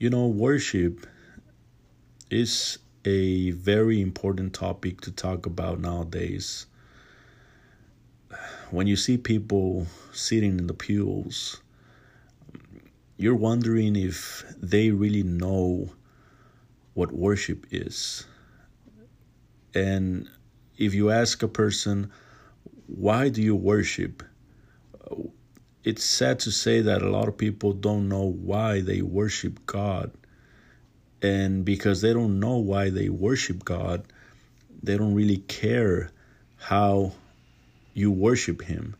You 0.00 0.08
know, 0.08 0.28
worship 0.28 1.06
is 2.30 2.78
a 3.04 3.50
very 3.50 4.00
important 4.00 4.54
topic 4.54 5.02
to 5.02 5.12
talk 5.12 5.44
about 5.44 5.78
nowadays. 5.78 6.64
When 8.70 8.86
you 8.86 8.96
see 8.96 9.18
people 9.18 9.86
sitting 10.10 10.58
in 10.58 10.68
the 10.68 10.72
pews, 10.72 11.60
you're 13.18 13.34
wondering 13.34 13.94
if 13.94 14.42
they 14.56 14.90
really 14.90 15.22
know 15.22 15.90
what 16.94 17.12
worship 17.12 17.66
is. 17.70 18.24
And 19.74 20.30
if 20.78 20.94
you 20.94 21.10
ask 21.10 21.42
a 21.42 21.48
person, 21.48 22.10
why 22.86 23.28
do 23.28 23.42
you 23.42 23.54
worship? 23.54 24.22
It's 25.82 26.04
sad 26.04 26.40
to 26.40 26.50
say 26.50 26.82
that 26.82 27.02
a 27.02 27.08
lot 27.08 27.28
of 27.28 27.38
people 27.38 27.72
don't 27.72 28.08
know 28.08 28.24
why 28.24 28.80
they 28.80 29.00
worship 29.00 29.64
God. 29.66 30.12
And 31.22 31.64
because 31.64 32.00
they 32.00 32.12
don't 32.12 32.40
know 32.40 32.56
why 32.58 32.90
they 32.90 33.08
worship 33.08 33.64
God, 33.64 34.04
they 34.82 34.96
don't 34.96 35.14
really 35.14 35.38
care 35.38 36.10
how 36.56 37.12
you 37.94 38.10
worship 38.10 38.62
Him. 38.62 38.96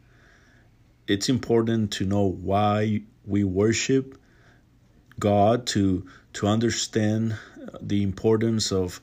It's 1.07 1.29
important 1.29 1.93
to 1.93 2.05
know 2.05 2.25
why 2.25 3.03
we 3.27 3.45
worship 3.45 4.19
God, 5.19 5.67
to, 5.69 6.07
to 6.35 6.47
understand 6.47 7.37
the 7.81 8.03
importance 8.03 8.73
of 8.73 9.01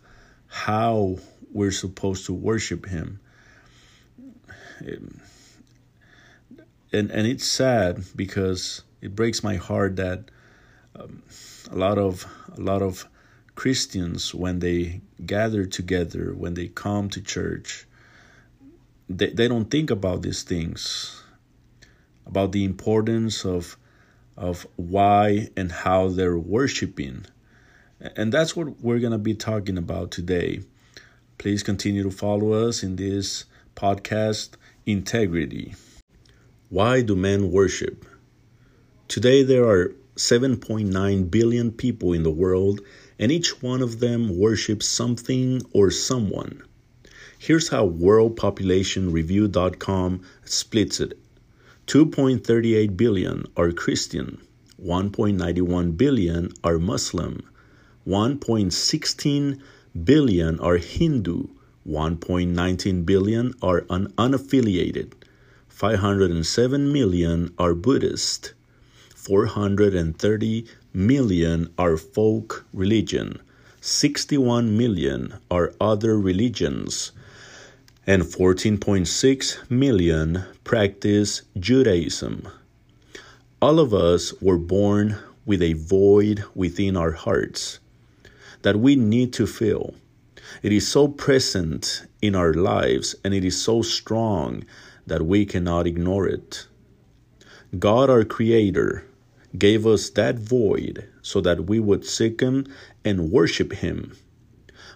how 0.48 1.20
we're 1.52 1.71
supposed 1.71 2.26
to 2.26 2.34
worship 2.34 2.88
Him 2.88 3.20
and 6.91 7.12
and 7.12 7.27
it's 7.27 7.46
sad 7.46 8.04
because 8.16 8.84
it 9.02 9.16
breaks 9.16 9.44
my 9.44 9.55
heart 9.55 9.96
that 9.98 10.32
um, 10.96 11.23
a 11.72 11.76
lot 11.76 11.98
of 11.98 12.26
a 12.55 12.62
lot 12.62 12.82
of 12.82 13.08
Christians 13.55 14.34
when 14.34 14.60
they 14.60 15.02
gather 15.26 15.66
together 15.66 16.34
when 16.34 16.54
they 16.54 16.68
come 16.68 17.10
to 17.10 17.21
church 17.21 17.88
they, 19.10 19.29
they 19.29 19.48
don't 19.48 19.71
think 19.71 19.90
about 19.90 20.21
these 20.21 20.44
things 20.44 21.24
about 22.26 22.52
the 22.52 22.63
importance 22.63 23.46
of 23.46 23.77
of 24.35 24.68
why 24.76 25.49
and 25.57 25.72
how 25.72 26.10
they're 26.10 26.38
worshiping. 26.38 27.26
And 28.16 28.32
that's 28.32 28.55
what 28.55 28.79
we're 28.79 28.99
going 28.99 29.13
to 29.13 29.18
be 29.18 29.34
talking 29.34 29.79
about 29.79 30.12
today. 30.12 30.62
Please 31.40 31.63
continue 31.63 32.04
to 32.04 32.12
follow 32.12 32.51
us 32.51 32.84
in 32.84 32.98
this 32.98 33.46
podcast 33.76 34.49
integrity 34.85 35.74
why 36.70 37.01
do 37.01 37.15
men 37.15 37.51
worship? 37.51 38.05
Today 39.07 39.41
there 39.41 39.63
are 39.63 39.93
7.9 40.18 41.32
billion 41.32 41.71
people 41.71 42.12
in 42.12 42.23
the 42.23 42.29
world, 42.29 42.82
and 43.18 43.32
each 43.32 43.63
one 43.63 43.82
of 43.82 43.99
them 43.99 44.37
worships 44.37 44.85
something 44.85 45.62
or 45.71 45.90
someone. 45.91 46.62
Here's 47.40 47.70
how 47.70 47.88
worldpopulationreview.com 47.88 50.21
splits 50.43 50.99
it 50.99 51.18
2.38 51.88 52.98
billion 52.98 53.45
are 53.55 53.71
Christian, 53.71 54.41
1.91 54.84 55.95
billion 55.95 56.51
are 56.65 56.79
Muslim, 56.79 57.43
1.16 58.05 59.62
billion 60.04 60.60
are 60.60 60.77
Hindu, 60.77 61.48
1.19 61.88 63.05
billion 63.05 63.54
are 63.62 63.85
un- 63.90 64.12
unaffiliated, 64.18 65.13
507 65.78 66.91
million 66.91 67.53
are 67.59 67.75
Buddhist, 67.75 68.56
430 69.13 70.66
million 70.91 71.72
are 71.78 71.97
folk 71.97 72.66
religion, 72.73 73.39
61 73.79 74.75
million 74.75 75.35
are 75.51 75.75
other 75.79 76.19
religions, 76.19 77.11
and 78.07 78.23
14.6 78.23 79.69
million 79.69 80.45
practice 80.63 81.43
Judaism. 81.59 82.47
All 83.61 83.79
of 83.79 83.93
us 83.93 84.33
were 84.41 84.57
born 84.57 85.17
with 85.45 85.61
a 85.61 85.73
void 85.73 86.43
within 86.55 86.97
our 86.97 87.11
hearts 87.11 87.77
that 88.63 88.79
we 88.79 88.95
need 88.95 89.31
to 89.33 89.45
fill. 89.45 89.93
It 90.63 90.71
is 90.71 90.87
so 90.87 91.07
present 91.07 92.07
in 92.19 92.33
our 92.33 92.55
lives 92.55 93.13
and 93.23 93.31
it 93.31 93.45
is 93.45 93.61
so 93.61 93.83
strong 93.83 94.63
that 95.07 95.25
we 95.25 95.45
cannot 95.45 95.88
ignore 95.88 96.28
it. 96.28 96.68
God, 97.79 98.09
our 98.09 98.23
Creator, 98.23 99.06
gave 99.57 99.88
us 99.88 100.09
that 100.12 100.38
void 100.38 101.07
so 101.22 101.41
that 101.41 101.66
we 101.66 101.79
would 101.79 102.06
seek 102.06 102.41
Him 102.41 102.68
and 103.03 103.31
worship 103.31 103.73
Him. 103.73 104.16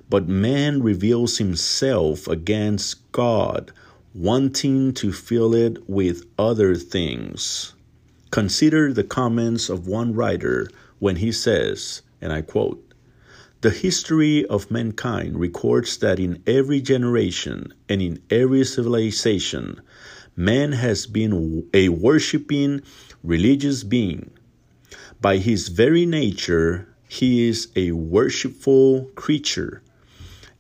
But 0.10 0.28
man 0.28 0.84
reveals 0.84 1.38
himself 1.38 2.28
against 2.28 3.12
God, 3.14 3.72
wanting 4.14 4.94
to 4.96 5.14
fill 5.14 5.56
it 5.56 5.90
with 5.90 6.26
other 6.38 6.76
things. 6.76 7.74
Consider 8.30 8.92
the 8.92 9.06
comments 9.06 9.70
of 9.70 9.88
one 9.88 10.14
writer 10.14 10.68
when 11.00 11.16
he 11.16 11.32
says, 11.32 12.02
and 12.20 12.34
I 12.34 12.42
quote, 12.42 12.86
the 13.62 13.70
history 13.70 14.46
of 14.48 14.70
mankind 14.70 15.40
records 15.40 15.98
that 16.00 16.20
in 16.20 16.44
every 16.46 16.82
generation 16.82 17.74
and 17.88 18.02
in 18.02 18.22
every 18.30 18.66
civilization, 18.66 19.80
man 20.36 20.72
has 20.74 21.06
been 21.06 21.68
a 21.74 21.90
worshiping 21.90 22.82
religious 23.24 23.84
being. 23.84 24.32
By 25.20 25.38
his 25.38 25.68
very 25.68 26.06
nature, 26.06 26.88
he 27.08 27.48
is 27.48 27.68
a 27.76 27.92
worshipful 27.92 29.12
creature. 29.16 29.82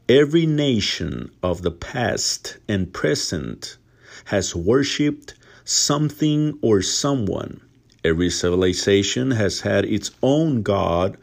Every 0.08 0.46
nation 0.46 1.32
of 1.42 1.62
the 1.62 1.72
past 1.72 2.58
and 2.68 2.92
present 2.92 3.78
has 4.26 4.56
worshipped 4.56 5.36
something 5.64 6.60
or 6.62 6.82
someone. 6.82 7.62
Every 8.04 8.30
civilization 8.30 9.32
has 9.32 9.62
had 9.62 9.86
its 9.86 10.12
own 10.22 10.64
God 10.64 11.18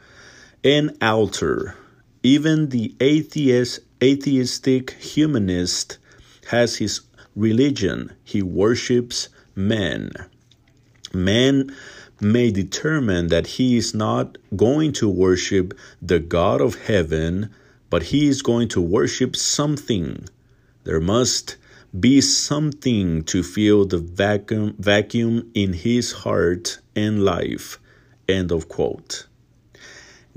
and 0.63 0.97
altar. 1.01 1.75
Even 2.23 2.69
the 2.69 2.95
atheist, 2.99 3.81
atheistic 4.01 4.91
humanist 4.91 5.97
has 6.47 6.77
his 6.77 7.01
religion, 7.35 8.13
he 8.23 8.41
worships 8.41 9.29
men. 9.55 10.11
Man 11.13 11.75
may 12.21 12.51
determine 12.51 13.27
that 13.27 13.47
he 13.47 13.77
is 13.77 13.93
not 13.93 14.37
going 14.55 14.91
to 14.93 15.09
worship 15.09 15.73
the 16.01 16.19
God 16.19 16.61
of 16.61 16.75
heaven, 16.75 17.49
but 17.89 18.03
he 18.03 18.27
is 18.27 18.41
going 18.41 18.67
to 18.69 18.81
worship 18.81 19.35
something. 19.35 20.25
There 20.83 20.99
must 20.99 21.55
be 21.97 22.21
something 22.21 23.23
to 23.23 23.41
fill 23.41 23.85
the 23.85 23.97
vacuum, 23.97 24.75
vacuum 24.77 25.49
in 25.53 25.73
his 25.73 26.11
heart 26.11 26.79
and 26.95 27.23
life. 27.23 27.79
End 28.27 28.51
of 28.51 28.67
quote. 28.69 29.25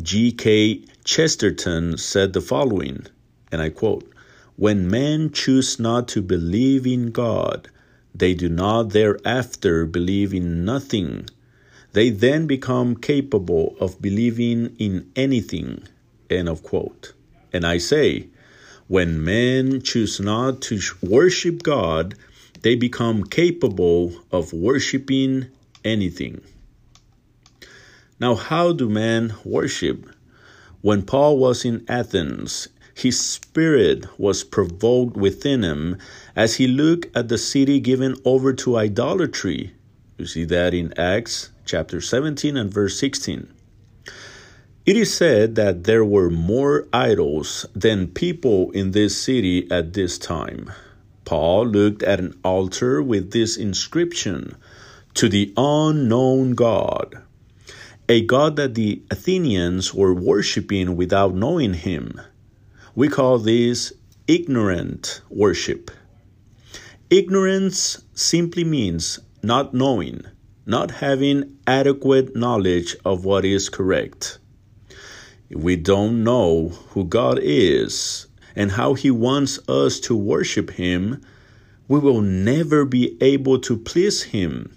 G.K. 0.00 0.84
Chesterton 1.04 1.98
said 1.98 2.32
the 2.32 2.41
following, 2.41 3.06
and 3.50 3.60
I 3.60 3.69
quote 3.69 4.11
when 4.56 4.88
men 4.90 5.30
choose 5.30 5.80
not 5.80 6.08
to 6.08 6.22
believe 6.22 6.86
in 6.86 7.10
God, 7.10 7.68
they 8.14 8.34
do 8.34 8.48
not 8.48 8.90
thereafter 8.90 9.86
believe 9.86 10.34
in 10.34 10.64
nothing. 10.64 11.28
They 11.92 12.10
then 12.10 12.46
become 12.46 12.96
capable 12.96 13.76
of 13.80 14.00
believing 14.00 14.76
in 14.78 15.10
anything. 15.16 15.84
End 16.30 16.48
of 16.48 16.62
quote. 16.62 17.12
And 17.52 17.66
I 17.66 17.78
say, 17.78 18.28
when 18.88 19.24
men 19.24 19.80
choose 19.80 20.20
not 20.20 20.60
to 20.62 20.80
worship 21.02 21.62
God, 21.62 22.14
they 22.60 22.74
become 22.74 23.24
capable 23.24 24.14
of 24.30 24.52
worshiping 24.52 25.46
anything. 25.84 26.40
Now, 28.20 28.34
how 28.34 28.72
do 28.72 28.88
men 28.88 29.34
worship? 29.44 30.08
When 30.81 31.02
Paul 31.02 31.38
was 31.38 31.64
in 31.64 31.84
Athens, 31.88 32.69
his 32.94 33.18
spirit 33.18 34.06
was 34.18 34.44
provoked 34.44 35.16
within 35.16 35.62
him 35.62 35.96
as 36.36 36.56
he 36.56 36.66
looked 36.66 37.14
at 37.16 37.28
the 37.28 37.38
city 37.38 37.80
given 37.80 38.16
over 38.24 38.52
to 38.52 38.76
idolatry. 38.76 39.72
You 40.18 40.26
see 40.26 40.44
that 40.44 40.74
in 40.74 40.96
Acts 40.98 41.50
chapter 41.64 42.00
17 42.00 42.56
and 42.56 42.72
verse 42.72 42.98
16. 42.98 43.48
It 44.84 44.96
is 44.96 45.14
said 45.14 45.54
that 45.54 45.84
there 45.84 46.04
were 46.04 46.28
more 46.28 46.88
idols 46.92 47.66
than 47.74 48.08
people 48.08 48.72
in 48.72 48.90
this 48.90 49.16
city 49.16 49.70
at 49.70 49.92
this 49.92 50.18
time. 50.18 50.72
Paul 51.24 51.68
looked 51.68 52.02
at 52.02 52.18
an 52.18 52.36
altar 52.44 53.00
with 53.00 53.30
this 53.30 53.56
inscription 53.56 54.56
To 55.14 55.28
the 55.28 55.52
unknown 55.56 56.54
God, 56.54 57.22
a 58.08 58.22
God 58.22 58.56
that 58.56 58.74
the 58.74 59.02
Athenians 59.10 59.94
were 59.94 60.12
worshipping 60.12 60.96
without 60.96 61.34
knowing 61.34 61.74
him. 61.74 62.20
We 62.94 63.08
call 63.08 63.38
this 63.38 63.94
ignorant 64.28 65.22
worship. 65.30 65.90
Ignorance 67.08 68.04
simply 68.12 68.64
means 68.64 69.18
not 69.42 69.72
knowing, 69.72 70.26
not 70.66 70.90
having 70.90 71.56
adequate 71.66 72.36
knowledge 72.36 72.94
of 73.02 73.24
what 73.24 73.46
is 73.46 73.70
correct. 73.70 74.38
If 75.48 75.58
we 75.58 75.76
don't 75.76 76.22
know 76.22 76.68
who 76.90 77.04
God 77.04 77.38
is 77.42 78.26
and 78.54 78.72
how 78.72 78.92
He 78.92 79.10
wants 79.10 79.58
us 79.70 79.98
to 80.00 80.14
worship 80.14 80.72
Him, 80.72 81.22
we 81.88 81.98
will 81.98 82.20
never 82.20 82.84
be 82.84 83.16
able 83.22 83.58
to 83.60 83.78
please 83.78 84.22
Him. 84.22 84.76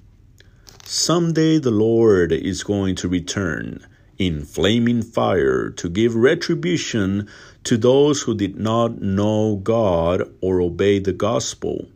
Someday 0.86 1.58
the 1.58 1.72
Lord 1.72 2.32
is 2.32 2.64
going 2.64 2.96
to 2.96 3.10
return 3.10 3.86
in 4.18 4.44
flaming 4.44 5.02
fire 5.02 5.70
to 5.70 5.90
give 5.90 6.16
retribution 6.16 7.28
to 7.64 7.78
those 7.78 8.22
who 8.22 8.36
did 8.36 8.58
not 8.58 9.02
know 9.02 9.58
God 9.58 10.24
or 10.42 10.62
obey 10.62 11.00
the 11.00 11.14
gospel. 11.14 11.88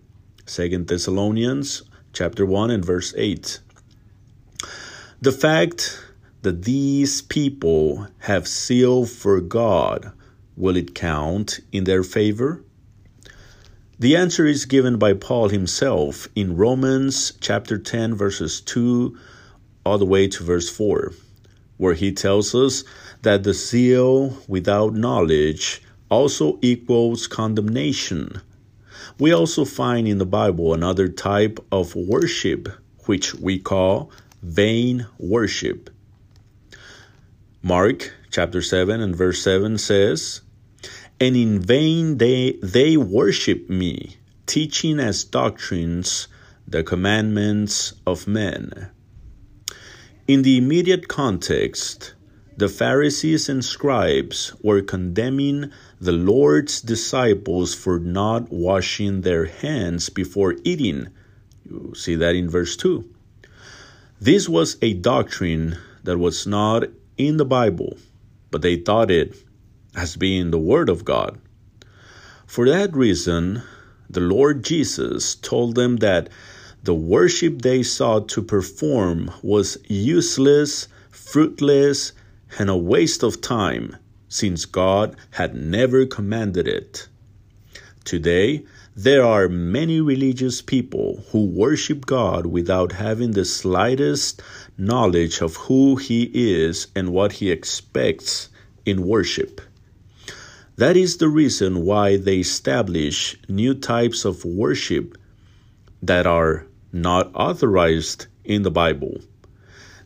2 0.45 0.85
Thessalonians 0.85 1.83
chapter 2.13 2.45
1 2.45 2.71
and 2.71 2.83
verse 2.83 3.13
8. 3.15 3.59
The 5.21 5.31
fact 5.31 6.01
that 6.41 6.63
these 6.63 7.21
people 7.21 8.07
have 8.19 8.47
zeal 8.47 9.05
for 9.05 9.41
God, 9.41 10.11
will 10.55 10.77
it 10.77 10.95
count 10.95 11.59
in 11.71 11.83
their 11.83 12.03
favor? 12.03 12.63
The 13.99 14.15
answer 14.15 14.45
is 14.45 14.65
given 14.65 14.97
by 14.97 15.13
Paul 15.13 15.49
himself 15.49 16.29
in 16.33 16.55
Romans 16.55 17.33
chapter 17.41 17.77
10 17.77 18.15
verses 18.15 18.61
2 18.61 19.17
all 19.85 19.97
the 19.97 20.05
way 20.05 20.27
to 20.29 20.43
verse 20.43 20.69
4, 20.69 21.11
where 21.79 21.93
he 21.93 22.11
tells 22.11 22.53
us 22.53 22.83
that 23.21 23.43
the 23.43 23.53
zeal 23.53 24.37
without 24.49 24.93
knowledge 24.93 25.81
also 26.09 26.59
equals 26.61 27.25
condemnation. 27.25 28.41
We 29.17 29.31
also 29.31 29.63
find 29.63 30.05
in 30.05 30.17
the 30.17 30.25
Bible 30.25 30.73
another 30.73 31.07
type 31.07 31.57
of 31.71 31.95
worship 31.95 32.67
which 33.05 33.33
we 33.33 33.59
call 33.59 34.11
vain 34.43 35.07
worship. 35.17 35.89
Mark 37.63 38.13
chapter 38.29 38.61
7 38.61 38.99
and 38.99 39.15
verse 39.15 39.41
7 39.41 39.77
says, 39.77 40.41
And 41.19 41.35
in 41.35 41.61
vain 41.61 42.17
they, 42.17 42.59
they 42.61 42.97
worship 42.97 43.69
me, 43.69 44.17
teaching 44.45 44.99
as 44.99 45.23
doctrines 45.23 46.27
the 46.67 46.83
commandments 46.83 47.93
of 48.05 48.27
men. 48.27 48.89
In 50.29 50.43
the 50.43 50.59
immediate 50.59 51.07
context, 51.07 52.13
the 52.55 52.69
Pharisees 52.69 53.49
and 53.49 53.65
scribes 53.65 54.53
were 54.61 54.83
condemning 54.83 55.71
the 55.99 56.11
Lord's 56.11 56.81
disciples 56.81 57.73
for 57.73 57.97
not 57.97 58.51
washing 58.51 59.21
their 59.21 59.45
hands 59.45 60.09
before 60.09 60.57
eating. 60.63 61.07
You 61.67 61.93
see 61.95 62.13
that 62.13 62.35
in 62.35 62.47
verse 62.47 62.77
2. 62.77 63.09
This 64.21 64.47
was 64.47 64.77
a 64.83 64.93
doctrine 64.93 65.79
that 66.03 66.19
was 66.19 66.45
not 66.45 66.83
in 67.17 67.37
the 67.37 67.43
Bible, 67.59 67.97
but 68.51 68.61
they 68.61 68.75
thought 68.75 69.09
it 69.09 69.35
as 69.95 70.15
being 70.15 70.51
the 70.51 70.59
Word 70.59 70.89
of 70.89 71.03
God. 71.03 71.39
For 72.45 72.69
that 72.69 72.95
reason, 72.95 73.63
the 74.07 74.21
Lord 74.21 74.63
Jesus 74.63 75.33
told 75.33 75.73
them 75.73 75.97
that 75.97 76.29
the 76.83 76.93
worship 76.93 77.61
they 77.61 77.83
sought 77.83 78.29
to 78.29 78.41
perform 78.41 79.31
was 79.43 79.77
useless, 79.87 80.87
fruitless, 81.09 82.13
and 82.57 82.69
a 82.69 82.77
waste 82.77 83.21
of 83.21 83.41
time, 83.41 83.97
since 84.29 84.65
God 84.65 85.15
had 85.31 85.55
never 85.55 86.05
commanded 86.05 86.67
it. 86.67 87.07
Today, 88.05 88.63
there 88.95 89.23
are 89.23 89.49
many 89.49 90.01
religious 90.01 90.61
people 90.61 91.23
who 91.31 91.45
worship 91.45 92.05
God 92.05 92.45
without 92.45 92.93
having 92.93 93.31
the 93.31 93.45
slightest 93.45 94.41
knowledge 94.77 95.41
of 95.41 95.55
who 95.57 95.97
He 95.97 96.31
is 96.33 96.87
and 96.95 97.09
what 97.09 97.33
He 97.33 97.51
expects 97.51 98.49
in 98.85 99.05
worship. 99.05 99.61
That 100.77 100.95
is 100.95 101.17
the 101.17 101.27
reason 101.27 101.85
why 101.85 102.15
they 102.15 102.37
establish 102.37 103.37
new 103.49 103.73
types 103.73 104.23
of 104.23 104.45
worship 104.45 105.17
that 106.01 106.25
are 106.25 106.65
not 106.91 107.31
authorized 107.33 108.27
in 108.43 108.63
the 108.63 108.71
Bible. 108.71 109.19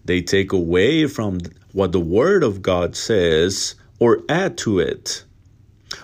They 0.06 0.22
take 0.22 0.52
away 0.52 1.08
from 1.08 1.40
what 1.72 1.92
the 1.92 2.00
Word 2.00 2.44
of 2.44 2.62
God 2.62 2.96
says 2.96 3.76
or 4.00 4.22
add 4.28 4.58
to 4.60 4.80
it. 4.80 5.24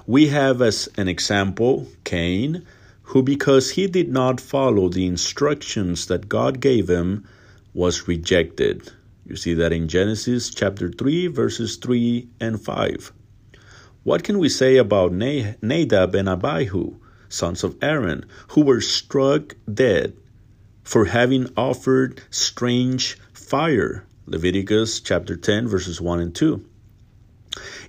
We 0.07 0.27
have 0.27 0.61
as 0.61 0.87
an 0.97 1.07
example 1.07 1.87
Cain 2.03 2.65
who, 3.09 3.23
because 3.23 3.71
he 3.71 3.87
did 3.87 4.07
not 4.11 4.39
follow 4.39 4.87
the 4.87 5.07
instructions 5.07 6.05
that 6.05 6.29
God 6.29 6.59
gave 6.59 6.87
him, 6.87 7.27
was 7.73 8.07
rejected. 8.07 8.91
You 9.25 9.35
see 9.35 9.55
that 9.55 9.73
in 9.73 9.87
Genesis 9.87 10.53
chapter 10.53 10.91
3, 10.91 11.27
verses 11.27 11.77
3 11.77 12.27
and 12.39 12.61
5. 12.61 13.11
What 14.03 14.23
can 14.23 14.37
we 14.37 14.47
say 14.47 14.77
about 14.77 15.11
Nadab 15.11 16.13
and 16.13 16.29
Abihu, 16.29 16.97
sons 17.29 17.63
of 17.63 17.75
Aaron, 17.81 18.25
who 18.49 18.61
were 18.61 18.81
struck 18.81 19.55
dead 19.71 20.15
for 20.83 21.05
having 21.05 21.51
offered 21.55 22.21
strange 22.29 23.17
fire? 23.33 24.05
Leviticus 24.25 24.99
chapter 24.99 25.35
10, 25.35 25.67
verses 25.67 25.99
1 25.99 26.19
and 26.19 26.35
2. 26.35 26.63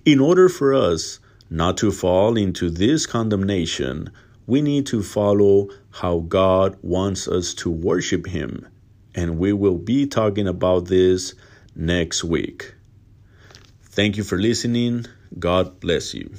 In 0.05 0.21
order 0.21 0.49
for 0.49 0.75
us 0.75 1.21
not 1.51 1.77
to 1.79 1.93
fall 1.93 2.37
into 2.37 2.71
this 2.71 3.07
condemnation, 3.07 4.11
we 4.47 4.63
need 4.63 4.87
to 4.87 5.03
follow 5.03 5.69
how 5.91 6.21
God 6.21 6.79
wants 6.83 7.29
us 7.29 7.55
to 7.55 7.71
worship 7.71 8.27
Him. 8.27 8.67
And 9.15 9.39
we 9.39 9.53
will 9.53 9.79
be 9.79 10.07
talking 10.07 10.49
about 10.49 10.87
this 10.87 11.35
next 11.75 12.25
week. 12.25 12.75
Thank 13.83 14.17
you 14.17 14.25
for 14.25 14.39
listening. 14.39 15.07
God 15.39 15.81
bless 15.81 16.15
you. 16.15 16.31